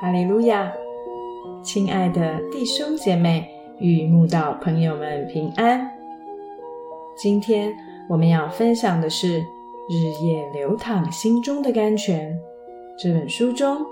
[0.00, 0.72] 哈利路亚
[1.60, 3.50] 亲爱的弟兄姐妹
[3.80, 5.90] 与慕道朋友们平安。
[7.16, 7.74] 今天
[8.08, 9.40] 我们要分享的是
[9.88, 12.32] 《日夜流淌心中的甘泉》
[12.96, 13.84] 这本书中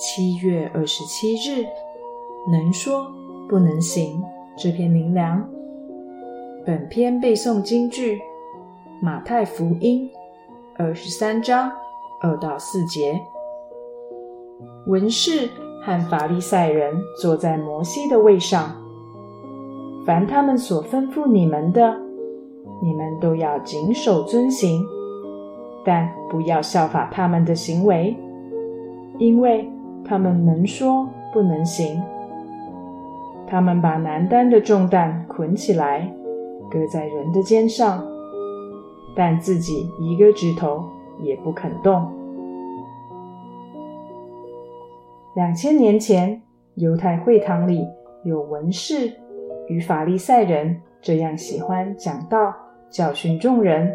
[0.00, 1.64] 七月二十七日
[2.50, 3.06] 能说
[3.48, 4.20] 不能行
[4.56, 5.48] 这篇灵粮。
[6.66, 8.20] 本篇背诵京剧
[9.00, 10.10] 马太福音
[10.76, 11.70] 二十三章
[12.20, 13.31] 二到四节。
[14.86, 15.48] 文士
[15.80, 18.70] 和法利赛人坐在摩西的位上，
[20.04, 21.96] 凡他们所吩咐你们的，
[22.82, 24.84] 你们都要谨守遵行，
[25.84, 28.16] 但不要效法他们的行为，
[29.18, 29.70] 因为
[30.04, 32.02] 他们能说不能行。
[33.46, 36.10] 他们把难担的重担捆起来，
[36.70, 38.02] 搁在人的肩上，
[39.14, 40.82] 但自己一个指头
[41.20, 42.10] 也不肯动。
[45.34, 46.42] 两千年前，
[46.74, 47.88] 犹太会堂里
[48.22, 49.10] 有文士
[49.66, 52.54] 与法利赛人这样喜欢讲道、
[52.90, 53.90] 教训众人，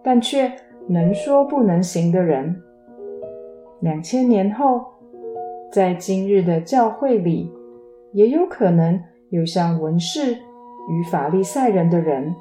[0.00, 0.48] 但却
[0.86, 2.54] 能说不能行的人。
[3.80, 4.80] 两千年后，
[5.72, 7.52] 在今日的教会里，
[8.12, 12.32] 也有可能有像文士与法利赛人的人，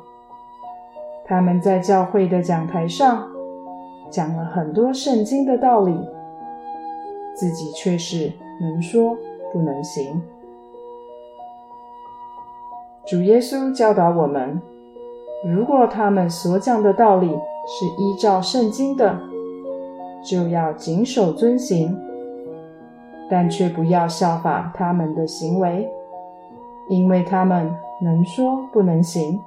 [1.25, 3.28] 他们在教会的讲台上
[4.12, 5.98] 讲了很多圣经的道理。
[7.38, 9.16] 自己却是能说
[9.53, 10.19] 不能行。
[13.05, 14.59] 主耶稣教导我们：
[15.45, 19.16] 如果他们所讲的道理是依照圣经的，
[20.25, 21.95] 就要谨守遵行，
[23.29, 25.88] 但却不要效法他们的行为，
[26.89, 29.39] 因为他们能说不能行。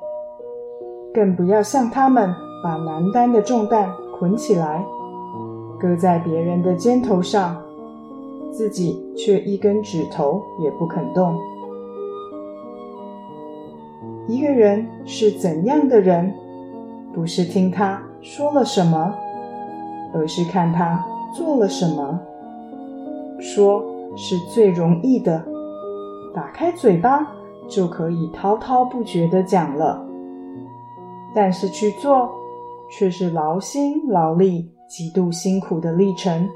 [1.12, 2.32] 更不要像他们
[2.62, 4.84] 把难担的重担捆起来，
[5.80, 7.60] 搁在别人的肩头上。
[8.50, 11.38] 自己却一根指头也不肯动。
[14.26, 16.32] 一个人是怎样的人，
[17.12, 19.14] 不是听他说了什么，
[20.14, 22.20] 而是看他做了什么。
[23.40, 23.82] 说
[24.16, 25.44] 是最容易的，
[26.34, 27.26] 打开嘴巴
[27.68, 30.06] 就可以滔滔不绝的讲了。
[31.34, 32.28] 但是去做，
[32.90, 36.48] 却是劳心劳力、极度辛苦的历程。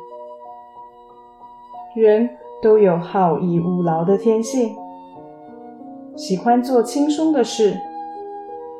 [1.95, 2.29] 人
[2.61, 4.75] 都有好逸恶劳的天性，
[6.17, 7.79] 喜欢做轻松的事，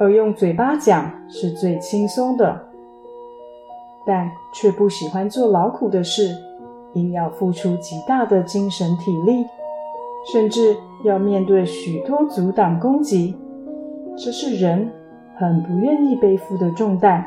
[0.01, 2.61] 而用嘴巴讲是最轻松的，
[4.05, 6.37] 但却不喜欢做劳苦的事，
[6.93, 9.47] 因要付出极大的精神体力，
[10.33, 13.37] 甚至要面对许多阻挡攻击，
[14.17, 14.91] 这是人
[15.37, 17.25] 很不愿意背负的重担，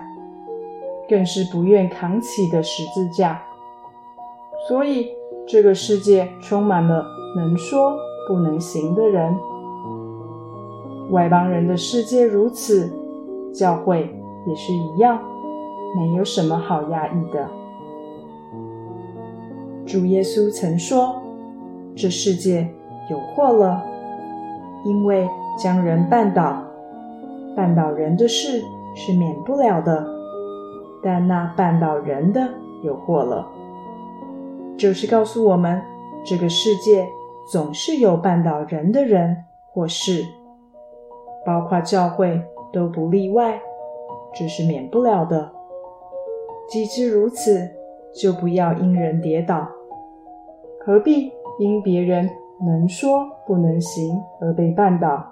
[1.07, 3.41] 更是不愿扛起的十字架，
[4.67, 5.15] 所以。
[5.47, 7.95] 这个世界充满了能说
[8.27, 9.33] 不能行的人，
[11.09, 12.91] 外邦人的世界如此，
[13.53, 14.13] 教会
[14.45, 15.17] 也是一样，
[15.95, 17.47] 没有什么好压抑的。
[19.85, 21.15] 主耶稣曾说
[21.95, 22.67] ：“这世界
[23.09, 23.81] 有祸了，
[24.83, 25.25] 因为
[25.57, 26.61] 将人绊倒，
[27.55, 28.61] 绊倒人的事
[28.93, 30.05] 是免不了的，
[31.01, 32.45] 但那绊倒人的
[32.83, 33.47] 有祸了。”
[34.77, 35.81] 就是告诉我们，
[36.23, 37.07] 这个世界
[37.51, 39.35] 总是有绊倒人的人
[39.71, 40.23] 或事，
[41.43, 42.39] 包括教会
[42.71, 43.59] 都不例外，
[44.35, 45.51] 这是免不了的。
[46.69, 47.67] 既知如此，
[48.13, 49.67] 就不要因人跌倒，
[50.85, 52.29] 何必因别人
[52.63, 55.25] 能说不能行而被绊倒，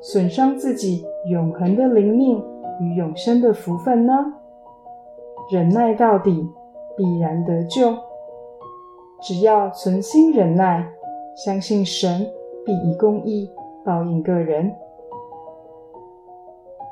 [0.00, 2.40] 损伤自己永恒的灵命
[2.80, 4.12] 与永生的福分呢？
[5.50, 6.48] 忍耐到底，
[6.96, 7.96] 必然得救。
[9.20, 10.86] 只要存心忍耐，
[11.34, 12.26] 相信神
[12.64, 13.50] 必以公义
[13.84, 14.72] 报应个人。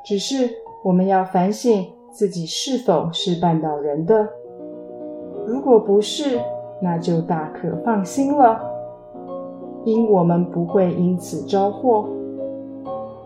[0.04, 0.48] 只是
[0.84, 4.28] 我们要反省自己是否是绊倒人的。
[5.46, 6.40] 如果不是，
[6.80, 8.60] 那就大可放心了，
[9.84, 12.08] 因我们不会因此招祸。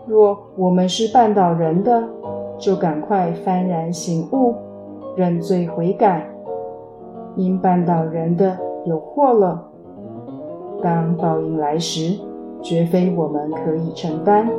[0.05, 2.03] 若我们是绊倒人的，
[2.57, 4.53] 就赶快幡然醒悟，
[5.15, 6.27] 认罪悔改。
[7.35, 8.57] 因绊倒人的。
[8.85, 9.69] 有祸了，
[10.81, 12.17] 当报应来时，
[12.61, 14.49] 绝非我们可以承担。